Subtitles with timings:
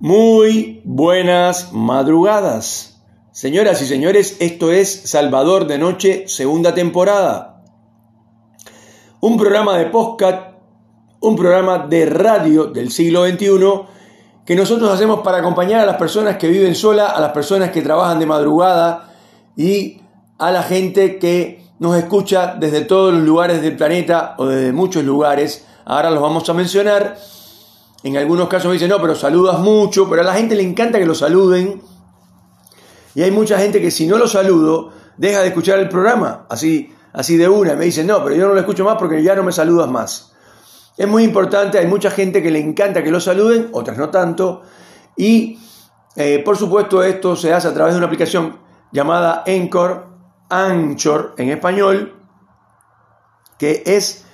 [0.00, 3.00] Muy buenas madrugadas.
[3.32, 7.64] Señoras y señores, esto es Salvador de Noche, segunda temporada.
[9.18, 10.54] Un programa de podcast,
[11.18, 13.48] un programa de radio del siglo XXI
[14.44, 17.82] que nosotros hacemos para acompañar a las personas que viven sola, a las personas que
[17.82, 19.12] trabajan de madrugada
[19.56, 20.00] y
[20.38, 25.02] a la gente que nos escucha desde todos los lugares del planeta o desde muchos
[25.02, 25.66] lugares.
[25.84, 27.16] Ahora los vamos a mencionar
[28.02, 30.98] en algunos casos me dicen, no, pero saludas mucho, pero a la gente le encanta
[30.98, 31.82] que lo saluden.
[33.14, 36.94] Y hay mucha gente que si no lo saludo, deja de escuchar el programa, así,
[37.12, 37.72] así de una.
[37.72, 39.90] Y me dicen, no, pero yo no lo escucho más porque ya no me saludas
[39.90, 40.32] más.
[40.96, 44.62] Es muy importante, hay mucha gente que le encanta que lo saluden, otras no tanto.
[45.16, 45.58] Y
[46.16, 48.58] eh, por supuesto esto se hace a través de una aplicación
[48.92, 50.06] llamada Anchor,
[50.48, 52.14] Anchor en español,
[53.58, 54.24] que es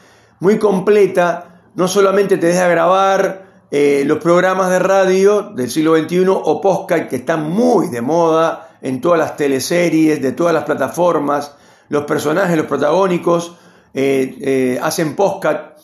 [0.41, 6.27] muy completa, no solamente te deja grabar, eh, los programas de radio del siglo XXI
[6.29, 11.57] o podcast que están muy de moda en todas las teleseries, de todas las plataformas,
[11.89, 13.57] los personajes, los protagónicos
[13.93, 15.77] eh, eh, hacen podcast.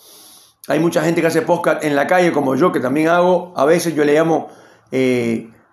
[0.68, 3.52] Hay mucha gente que hace podcast en la calle como yo, que también hago.
[3.56, 4.46] A veces yo le llamo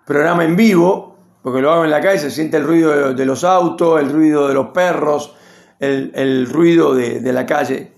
[0.04, 3.44] programa en vivo, porque lo hago en la calle, se siente el ruido de, los
[3.44, 5.36] autos, el ruido de los perros,
[5.78, 7.92] el, ruido de, de la calle.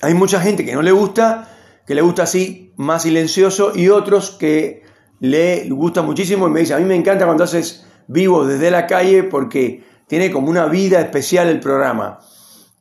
[0.00, 1.57] Hay mucha gente que no le gusta,
[1.88, 4.82] que le gusta así más silencioso y otros que
[5.20, 8.86] le gusta muchísimo y me dice, a mí me encanta cuando haces vivo desde la
[8.86, 12.18] calle porque tiene como una vida especial el programa.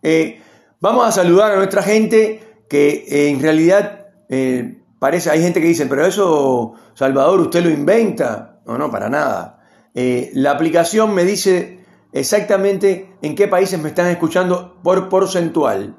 [0.03, 0.41] Eh,
[0.81, 5.67] vamos a saludar a nuestra gente que eh, en realidad eh, parece, hay gente que
[5.67, 8.59] dice, pero eso, Salvador, usted lo inventa.
[8.65, 9.63] No, no, para nada.
[9.93, 11.79] la aplicación me dice
[12.11, 15.95] exactamente en qué países me están escuchando por porcentual.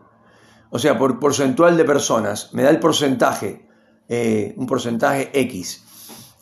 [0.70, 2.50] O sea, por porcentual de personas.
[2.52, 3.69] Me da el porcentaje.
[4.11, 5.84] Eh, un porcentaje X.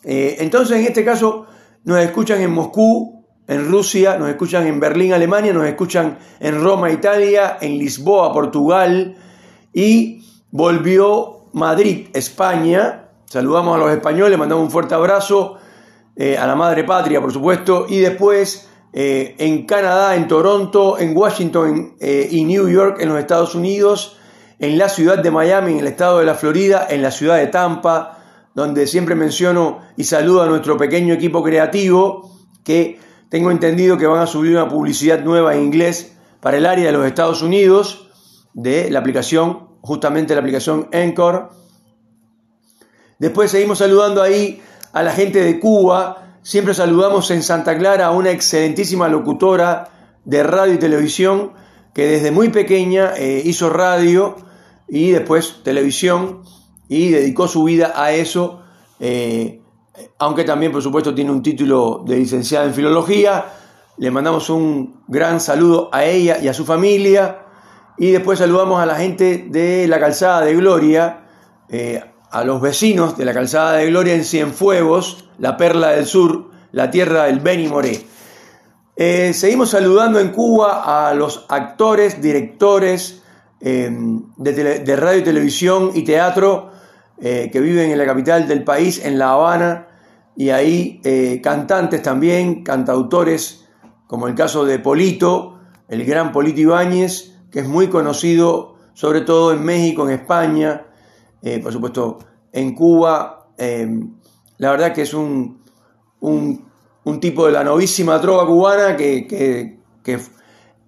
[0.05, 1.47] Eh, entonces, en este caso,
[1.83, 6.89] nos escuchan en Moscú, en Rusia, nos escuchan en Berlín, Alemania, nos escuchan en Roma,
[6.91, 9.17] Italia, en Lisboa, Portugal
[9.73, 13.09] y volvió Madrid, España.
[13.25, 15.57] Saludamos a los españoles, mandamos un fuerte abrazo
[16.15, 21.97] eh, a la madre patria, por supuesto, y después en Canadá, en Toronto, en Washington
[21.99, 24.16] y New York, en los Estados Unidos,
[24.59, 27.47] en la ciudad de Miami, en el estado de la Florida, en la ciudad de
[27.47, 28.17] Tampa,
[28.55, 32.31] donde siempre menciono y saludo a nuestro pequeño equipo creativo,
[32.63, 36.87] que tengo entendido que van a subir una publicidad nueva en inglés para el área
[36.87, 38.09] de los Estados Unidos
[38.53, 41.51] de la aplicación, justamente la aplicación Anchor.
[43.19, 46.37] Después seguimos saludando ahí a la gente de Cuba.
[46.41, 49.89] Siempre saludamos en Santa Clara a una excelentísima locutora
[50.25, 51.53] de radio y televisión
[51.93, 54.46] que desde muy pequeña eh, hizo radio
[54.87, 56.43] y después televisión
[56.87, 58.61] y dedicó su vida a eso,
[58.99, 59.61] eh,
[60.19, 63.45] aunque también por supuesto tiene un título de licenciada en filología.
[63.97, 67.47] Le mandamos un gran saludo a ella y a su familia
[67.97, 71.25] y después saludamos a la gente de la calzada de Gloria,
[71.69, 76.51] eh, a los vecinos de la calzada de Gloria en Cienfuegos, la perla del sur,
[76.71, 78.05] la tierra del Beni Moré.
[78.95, 83.23] Eh, seguimos saludando en Cuba a los actores, directores,
[83.59, 86.69] Em, de, radio, televisión y teatro
[87.19, 89.87] eh, que viven en la capital del país, en La Habana,
[90.35, 93.65] y ahí eh, cantantes también, cantautores,
[94.05, 99.51] como el caso de Polito, el gran Polito Ibáñez, que es muy conocido sobre todo
[99.51, 100.85] en México, en España,
[101.41, 102.19] eh, por supuesto
[102.51, 103.49] en Cuba.
[103.57, 104.13] Em,
[104.57, 105.63] la verdad que es un,
[106.19, 110.19] un, tipo de la novísima trova cubana que, que, que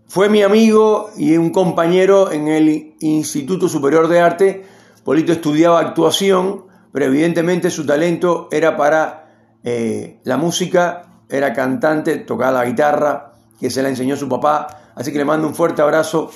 [0.10, 4.66] fue mi amigo y un compañero en el Instituto Superior de Arte.
[5.04, 12.64] Polito estudiaba actuación, pero evidentemente su talento era para eh, la música, era cantante, tocaba
[12.64, 14.92] la guitarra, que se la enseñó su papá.
[14.96, 16.32] Así que le mando un fuerte abrazo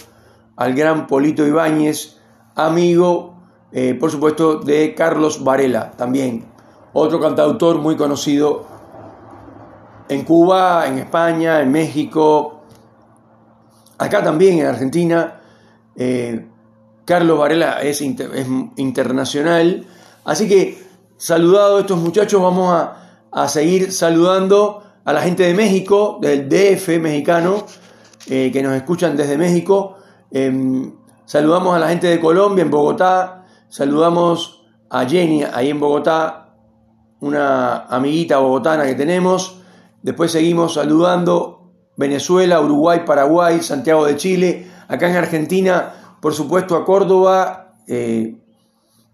[0.55, 2.19] al gran Polito Ibáñez,
[2.53, 3.39] amigo,
[3.71, 6.45] eh, por supuesto, de Carlos Varela, también
[6.93, 8.67] otro cantautor muy conocido
[10.09, 12.62] en Cuba, en España, en México,
[14.03, 15.39] Acá también en Argentina,
[15.95, 16.45] eh,
[17.05, 19.85] Carlos Varela es, internacional.
[20.25, 20.77] Así que,
[21.15, 22.73] saludado a estos muchachos, vamos
[23.31, 27.65] a, seguir saludando a la gente de México, del DF mexicano,
[28.27, 29.95] eh, que nos escuchan desde México.
[30.29, 30.93] Em,
[31.25, 33.45] saludamos a la gente de Colombia, en Bogotá.
[33.69, 36.55] Saludamos a Jenny, ahí en Bogotá,
[37.21, 39.61] una amiguita bogotana que tenemos.
[40.01, 41.62] Después seguimos saludando
[41.95, 48.35] Venezuela, Uruguay, Paraguay, Santiago de Chile, acá en Argentina, por supuesto a Córdoba, eh,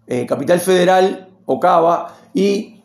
[0.06, 2.82] eh, Capital Federal, Ocava y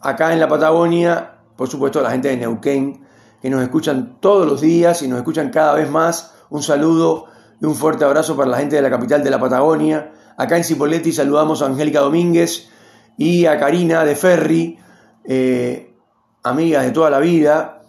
[0.00, 3.04] acá en la Patagonia, por supuesto, la gente de Neuquén,
[3.40, 6.34] que nos escuchan todos los días y nos escuchan cada vez más.
[6.50, 7.26] Un saludo
[7.60, 10.12] y un fuerte abrazo para la gente de la capital de la Patagonia.
[10.36, 12.68] Acá en Cipolletti saludamos a Angélica Domínguez
[13.16, 14.78] y a Karina de Ferri,
[15.24, 15.94] eh,
[16.42, 17.82] amigas de toda la vida,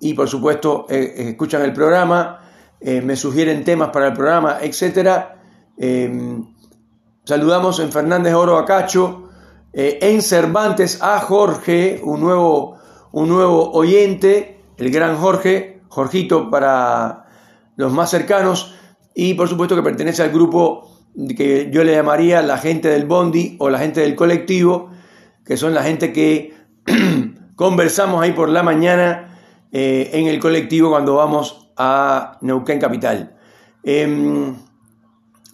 [0.00, 2.40] y por supuesto eh, eh, escuchan el programa,
[2.80, 5.24] me sugieren temas para el programa, etc.
[7.24, 8.86] saludamos en Fernández Oro a
[9.72, 12.76] en Cervantes a Jorge, un nuevo,
[13.10, 17.24] un nuevo oyente, el gran Jorge, Jorgito para
[17.74, 18.76] los más cercanos,
[19.12, 20.88] y por supuesto que pertenece al grupo
[21.36, 24.90] que yo le llamaría la gente del bondi o la gente del colectivo,
[25.44, 26.54] que son la gente que
[27.56, 29.27] conversamos ahí por la mañana
[29.72, 33.36] eh, en el colectivo cuando vamos a Neuquén Capital.
[33.82, 34.54] Em,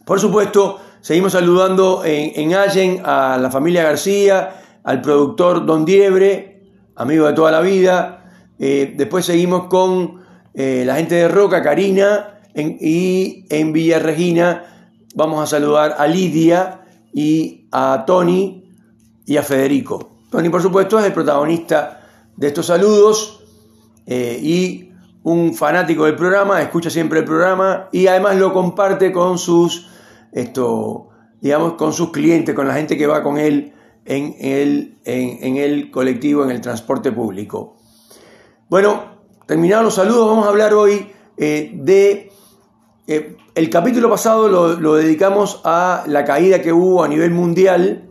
[0.04, 6.62] por supuesto, seguimos saludando en, Allen a la familia García, al productor Don Diebre,
[6.96, 8.30] amigo de toda la vida.
[8.58, 10.22] Eh, después seguimos con
[10.54, 14.64] eh, la gente de Roca, Karina, y en Villa Regina
[15.16, 16.82] vamos a saludar a Lidia
[17.12, 18.64] y a Tony
[19.26, 20.18] y a Federico.
[20.30, 22.00] Tony, por supuesto, es el protagonista
[22.36, 23.33] de estos saludos
[24.06, 24.92] eh, y
[25.22, 29.88] un fanático del programa, escucha siempre el programa y además lo comparte con sus,
[30.32, 31.08] esto,
[31.40, 33.72] digamos, con sus clientes, con la gente que va con él
[34.04, 37.76] en el, en el colectivo, en el transporte público.
[38.68, 39.14] Bueno,
[39.46, 42.30] terminados los saludos, vamos a hablar hoy eh, de
[43.06, 48.08] eh, el capítulo pasado lo, dedicamos a la caída que hubo a nivel mundial,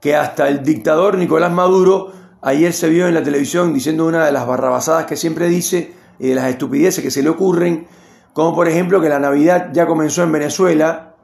[0.00, 2.12] que hasta el dictador Nicolás Maduro
[2.42, 6.28] ayer se vio en la televisión diciendo una de las barrabasadas que siempre dice y
[6.28, 7.86] de las estupideces que se le ocurren,
[8.32, 11.14] como por ejemplo que la Navidad ya comenzó en Venezuela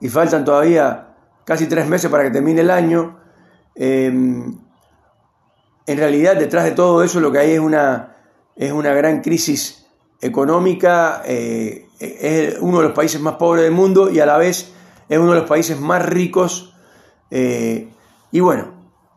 [0.00, 1.14] y faltan todavía
[1.44, 3.18] casi tres meses para que termine el año.
[3.74, 4.58] Em,
[5.86, 8.16] en realidad detrás de todo eso lo que hay es una,
[8.56, 9.86] es una gran crisis
[10.20, 14.72] económica, eh, es uno de los países más pobres del mundo y a la vez
[15.08, 16.74] es uno de los países más ricos.
[17.30, 17.88] Eh,
[18.32, 18.75] y bueno,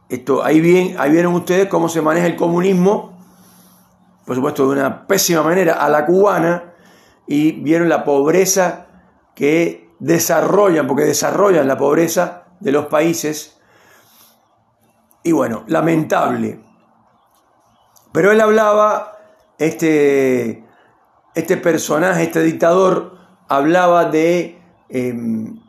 [0.10, 3.18] esto, ahí, bien, ahí vieron ustedes cómo se maneja el comunismo,
[4.26, 6.74] por supuesto de una pésima manera, a la cubana,
[7.28, 8.88] y vieron la pobreza
[9.36, 13.60] que desarrollan, porque desarrollan la pobreza de los países.
[15.24, 16.60] Y bueno, lamentable.
[18.12, 19.18] Pero él hablaba,
[19.60, 20.70] este
[21.36, 23.18] este personaje, este dictador,
[23.48, 25.60] hablaba de, em,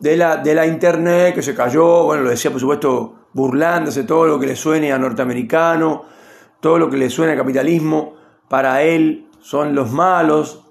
[0.00, 4.26] de, la, de la Internet que se cayó, bueno, lo decía por supuesto burlándose, todo
[4.26, 6.04] lo que le suene a norteamericano,
[6.60, 8.14] todo lo que le suene a capitalismo,
[8.48, 10.62] para él son los malos,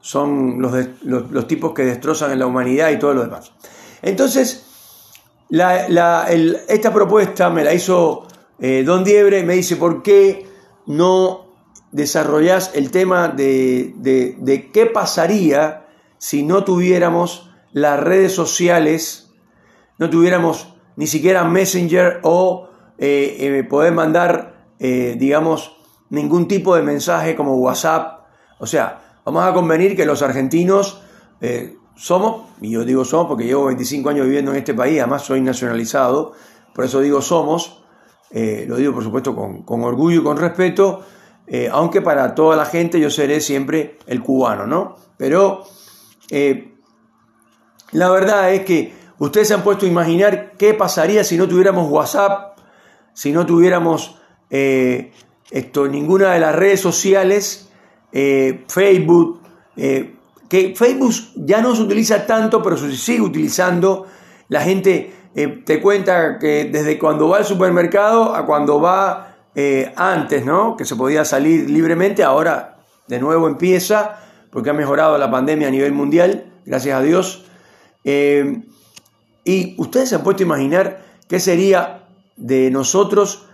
[0.00, 0.72] son los,
[1.02, 3.52] los, tipos que destrozan en la humanidad y todo lo demás.
[4.02, 4.66] Entonces,
[5.50, 8.26] esta propuesta me la hizo
[8.58, 10.46] eh, Don Diebre, me dice, ¿por qué
[10.86, 11.48] no
[11.92, 15.86] desarrollás el tema de, qué pasaría
[16.18, 19.30] si no tuviéramos las redes sociales,
[19.98, 22.68] no tuviéramos ni siquiera Messenger o
[22.98, 25.76] eh, eh, poder mandar, eh, digamos,
[26.10, 28.26] ningún tipo de mensaje como WhatsApp.
[28.58, 31.00] O sea, vamos a convenir que los argentinos
[31.94, 35.40] somos, y yo digo somos porque llevo 25 años viviendo en este país, además soy
[35.40, 36.32] nacionalizado,
[36.74, 37.84] por eso digo somos,
[38.32, 41.04] lo digo por supuesto con, orgullo y con respeto,
[41.70, 44.96] aunque para toda la gente yo seré siempre el cubano, ¿no?
[45.16, 45.62] Pero
[47.92, 51.90] la verdad es que ustedes se han puesto a imaginar qué pasaría si no tuviéramos
[51.90, 52.58] WhatsApp,
[53.14, 54.18] si no tuviéramos
[54.50, 55.12] eh,
[55.50, 57.70] esto, ninguna de las redes sociales,
[58.10, 59.40] Facebook,
[59.76, 64.06] que Facebook ya no se utiliza tanto, pero se sigue utilizando.
[64.48, 65.12] La gente
[65.64, 69.28] te cuenta que desde cuando va al supermercado a cuando va
[69.60, 70.76] eh, antes, ¿no?
[70.76, 74.20] Que se podía salir libremente, ahora de nuevo empieza,
[74.52, 77.44] porque ha mejorado la pandemia a nivel mundial, gracias a Dios.
[78.04, 78.62] Eh,
[79.48, 83.46] y ustedes se han puesto a imaginar qué sería de nosotros.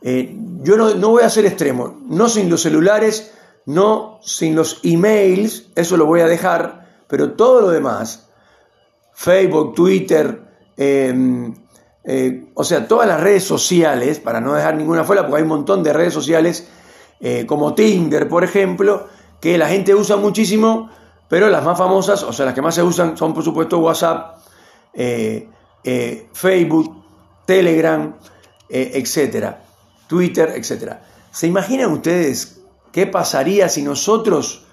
[0.00, 3.34] Eh, yo no, no, voy a ser extremo, no sin los celulares,
[3.66, 8.30] no sin los emails, eso lo voy a dejar, pero todo lo demás,
[9.12, 10.40] Facebook, Twitter,
[10.78, 11.52] eh,
[12.54, 15.82] o sea, todas las redes sociales, para no dejar ninguna fuera, porque hay un montón
[15.82, 16.66] de redes sociales,
[17.20, 19.06] eh, como Tinder, por ejemplo,
[19.38, 20.88] que la gente usa muchísimo,
[21.28, 24.41] pero las más famosas, o sea, las que más se usan son, por supuesto, WhatsApp,
[24.94, 25.48] eh,
[26.32, 27.04] Facebook,
[27.46, 28.14] Telegram,
[28.68, 29.62] etcétera,
[30.06, 31.02] Twitter, etcétera.
[31.30, 32.60] ¿Se imaginan ustedes
[32.92, 34.66] qué pasaría si nosotros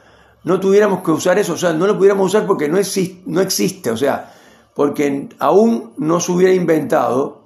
[0.44, 1.54] no tuviéramos que usar eso?
[1.54, 2.78] O sea, no lo pudiéramos usar porque no,
[3.26, 4.34] no existe, o sea,
[4.76, 7.40] porque aún no se hubiera inventado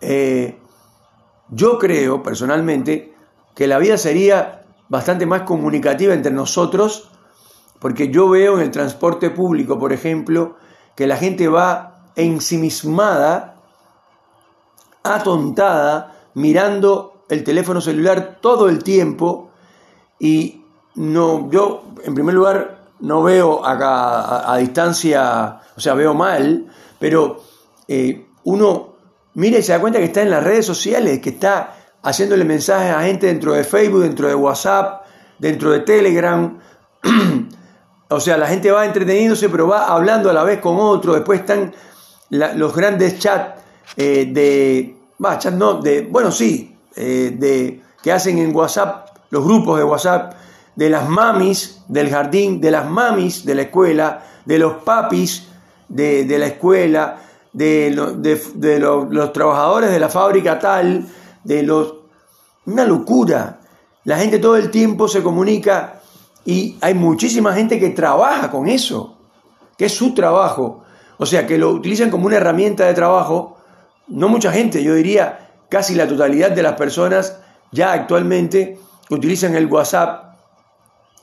[0.00, 0.56] eh,
[1.50, 3.14] yo creo personalmente
[3.54, 7.10] que la vida sería bastante más comunicativa entre nosotros,
[7.78, 10.56] porque yo veo en el transporte público, por ejemplo,
[10.98, 13.54] que la gente va ensimismada,
[15.04, 19.52] atontada, mirando el teléfono celular todo el tiempo
[20.18, 20.64] y
[20.96, 26.66] no, yo en primer lugar no veo acá a, distancia, o sea, veo mal,
[26.98, 27.44] pero
[27.86, 28.96] eh, uno
[29.34, 32.92] mira y se da cuenta que está en las redes sociales, que está haciéndole mensajes
[32.92, 35.04] a gente dentro de Facebook, dentro de WhatsApp,
[35.38, 36.58] dentro de Telegram.
[38.10, 41.14] o sea, la gente va entreteniéndose, pero va hablando a la vez con otro.
[41.14, 41.74] Después están
[42.30, 43.60] los grandes chats
[43.96, 49.44] eh, de, va, chat no, de, bueno, sí, eh, de que hacen en WhatsApp, los
[49.44, 50.34] grupos de WhatsApp,
[50.74, 55.48] de las mamis del jardín, de las mamis de la escuela, de los papis
[55.88, 57.18] de, la escuela,
[57.52, 57.90] de,
[58.54, 61.06] de, los trabajadores de la fábrica tal,
[61.44, 61.94] de los...
[62.66, 63.60] Una locura.
[64.04, 65.97] La gente todo el tiempo se comunica
[66.48, 69.18] y hay muchísima gente que trabaja con eso,
[69.76, 70.82] que es su trabajo.
[71.18, 73.58] O sea, que lo utilizan como una herramienta de trabajo.
[74.06, 77.38] No mucha gente, yo diría casi la totalidad de las personas
[77.70, 78.78] ya actualmente
[79.10, 80.38] utilizan el WhatsApp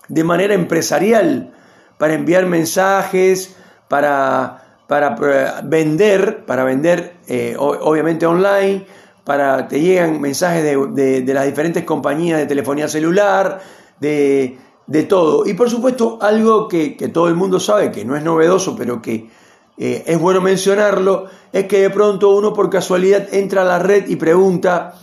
[0.10, 1.55] de manera empresarial
[1.98, 3.55] para enviar mensajes,
[3.88, 8.86] para, para eh, vender, para vender eh, obviamente online,
[9.24, 13.60] para te llegan mensajes de, las diferentes compañías de telefonía celular,
[14.00, 14.60] de,
[15.04, 15.46] todo.
[15.46, 19.30] Y por supuesto, algo que, todo el mundo sabe, que no es novedoso, pero que
[19.77, 24.08] eh, es bueno mencionarlo, es que de pronto uno por casualidad entra a la red
[24.08, 24.96] y pregunta,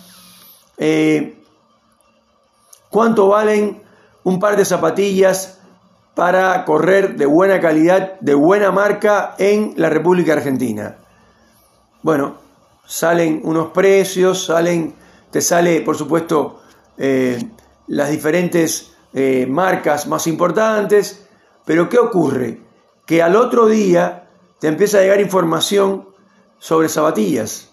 [2.89, 3.83] ¿cuánto valen
[4.25, 5.59] un par de zapatillas
[6.15, 10.99] para correr de buena calidad, de buena marca en la República Argentina.
[12.03, 12.37] Bueno,
[12.87, 14.95] salen unos precios, salen,
[15.31, 16.61] te sale por supuesto
[16.99, 17.39] eh,
[17.87, 21.27] las diferentes eh, marcas más importantes,
[21.65, 22.61] pero ¿qué ocurre?
[23.07, 24.29] Que al otro día
[24.59, 26.09] te empieza a llegar información
[26.59, 27.71] sobre zapatillas.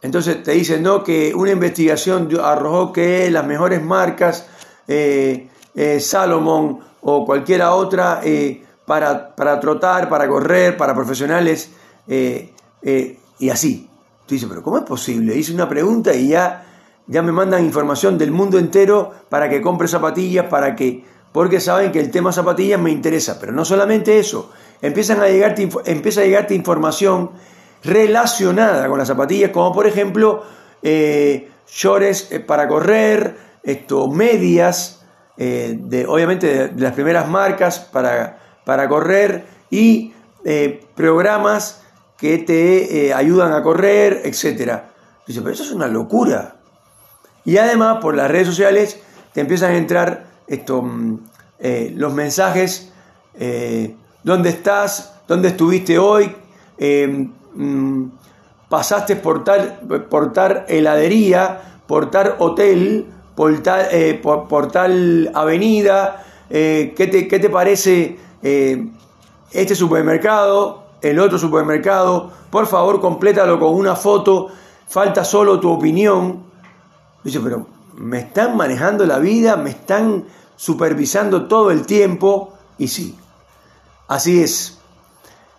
[0.00, 4.46] Entonces te dicen, no, que una investigación arrojó que las mejores marcas
[4.86, 5.48] eh,
[6.00, 11.70] Salomon o cualquiera otra eh, para, para, trotar, para correr, para profesionales
[12.06, 12.52] eh,
[12.82, 13.88] eh, y así.
[14.26, 15.36] Tú dices, pero ¿cómo es posible?
[15.36, 16.67] Hice una pregunta y ya,
[17.08, 21.90] ya me mandan información del mundo entero para que compre zapatillas, para que, porque saben
[21.90, 23.38] que el tema zapatillas me interesa.
[23.40, 27.30] Pero no solamente eso, empiezan a llegarte, empieza a llegarte información
[27.82, 30.44] relacionada con las zapatillas, como por ejemplo
[30.82, 35.04] eh, shorts para correr, esto, medias,
[35.36, 40.12] eh, de, obviamente de, las primeras marcas para, para correr y
[40.44, 41.82] eh, programas
[42.16, 44.80] que te eh, ayudan a correr, etc.
[45.26, 46.56] Dice, pero eso es una locura.
[47.48, 49.00] Y además por las redes sociales
[49.32, 51.18] te empiezan a entrar esto, mm,
[51.94, 52.92] los mensajes,
[54.22, 55.14] ¿dónde estás?
[55.26, 56.30] ¿Dónde estuviste hoy?
[57.54, 58.04] Mm,
[58.68, 66.26] pasaste por tal, por tal heladería, por tal hotel, por tal, eh, por, tal avenida,
[66.50, 68.90] eh, ¿qué, te, ¿qué, te, parece eh,
[69.52, 72.30] este supermercado, el otro supermercado?
[72.50, 74.48] Por favor, complétalo con una foto,
[74.86, 76.47] falta solo tu opinión.
[77.28, 77.66] Dice, pero
[77.96, 80.24] me están manejando la vida, me están
[80.56, 83.16] supervisando todo el tiempo, y sí,
[84.08, 84.78] así es.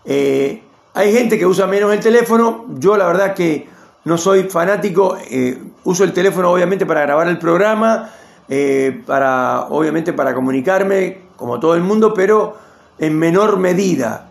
[0.05, 3.67] hay gente que usa menos el teléfono, yo la verdad que
[4.05, 8.09] no soy fanático, eh, uso el teléfono obviamente para grabar el programa,
[8.47, 12.57] eh, para obviamente para comunicarme como todo el mundo, pero
[12.97, 14.29] en menor medida.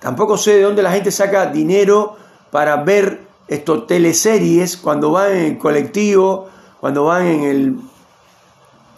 [0.00, 2.16] Tampoco sé de dónde la gente saca dinero
[2.50, 6.48] para ver estos teleseries cuando van en colectivo,
[6.84, 7.78] cuando van en el,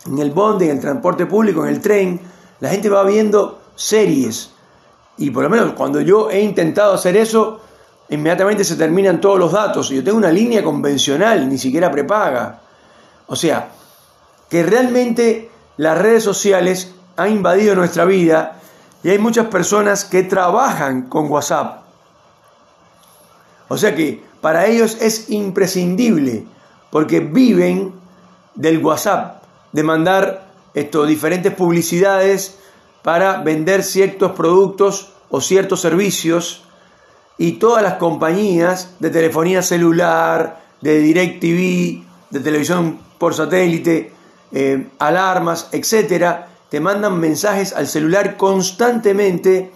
[0.07, 2.21] en el bonde, en el transporte público, en el tren.
[2.59, 4.51] La gente va viendo series.
[5.19, 7.61] Y por lo menos cuando yo he intentado hacer eso,
[8.09, 9.91] inmediatamente se terminan todos los datos.
[9.91, 12.59] Yo tengo una línea convencional, ni siquiera prepaga.
[13.29, 13.69] O sea,
[14.51, 18.59] que realmente las redes sociales han invadido nuestra vida
[19.05, 21.83] y hay muchas personas que trabajan con WhatsApp.
[23.69, 26.47] O sea que para ellos es imprescindible
[26.97, 27.93] porque viven
[28.55, 32.57] del WhatsApp, de mandar esto, diferentes publicidades
[33.03, 36.65] para vender ciertos productos o ciertos servicios
[37.37, 44.15] y todas las compañías de telefonía celular, de DirecTV, de televisión por satélite,
[44.53, 49.71] eh, alarmas, etcétera, te mandan mensajes al celular constantemente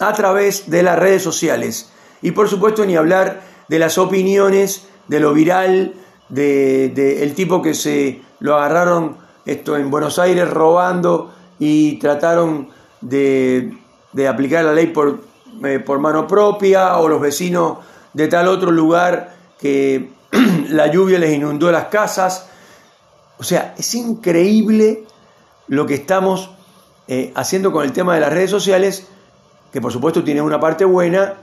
[0.00, 1.90] a través de las redes sociales.
[2.20, 5.94] Y por supuesto ni hablar de las opiniones de lo viral,
[6.28, 12.68] de, el tipo que se lo agarraron esto en Buenos Aires robando y trataron
[13.00, 13.76] de,
[14.28, 15.20] aplicar la ley por,
[15.64, 17.78] eh, por mano propia, o los vecinos
[18.12, 20.10] de tal otro lugar que
[20.68, 22.48] la lluvia les inundó las casas.
[23.38, 25.04] O sea, es increíble
[25.68, 26.50] lo que estamos
[27.08, 29.08] eh, haciendo con el tema de las redes sociales,
[29.72, 31.34] que por supuesto tiene una parte buena,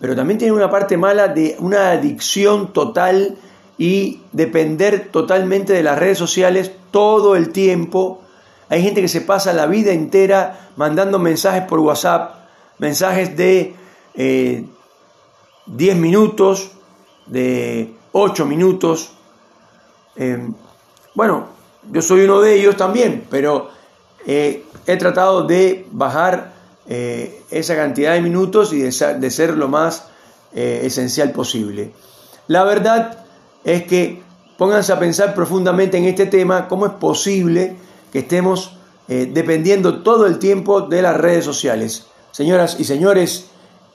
[0.00, 3.36] pero también tiene una parte mala de una adicción total
[3.80, 8.20] y depender totalmente de las redes sociales todo el tiempo.
[8.68, 12.34] Hay gente que se pasa la vida entera mandando mensajes por WhatsApp,
[12.76, 13.74] mensajes de
[14.14, 14.66] 10
[15.76, 16.72] eh, minutos,
[17.24, 19.12] de 8 minutos.
[20.16, 20.46] Eh,
[21.14, 21.46] bueno,
[21.90, 23.70] yo soy uno de ellos también, pero
[24.26, 26.52] eh, he tratado de bajar
[26.86, 30.08] esa cantidad de minutos y de ser, lo más
[30.52, 31.92] esencial posible.
[32.48, 33.20] La verdad
[33.64, 34.22] es que
[34.58, 37.76] pónganse a pensar profundamente en este tema, cómo es posible
[38.12, 38.76] que estemos
[39.08, 42.06] eh, dependiendo todo el tiempo de las redes sociales.
[42.30, 43.46] Señoras y señores,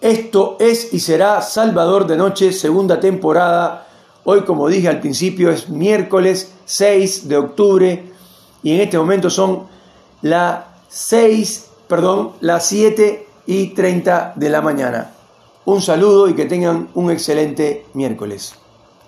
[0.02, 3.88] esto es y será Salvador de Noche, segunda temporada.
[4.26, 8.12] Hoy, como dije al principio, es miércoles 6 de octubre
[8.62, 9.68] y en este momento son
[10.22, 15.12] las 6, perdón, las 7 y 30 de la mañana.
[15.64, 18.56] Un saludo y que tengan un excelente miércoles.